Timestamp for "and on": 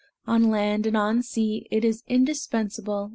0.87-1.21